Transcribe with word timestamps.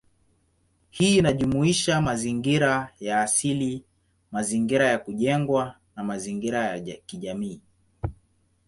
Hii 0.89 1.17
inajumuisha 1.17 2.01
mazingira 2.01 2.93
ya 2.99 3.21
asili, 3.21 3.85
mazingira 4.31 4.87
ya 4.87 4.97
kujengwa, 4.99 5.75
na 5.95 6.03
mazingira 6.03 6.65
ya 6.77 6.95
kijamii. 6.99 7.61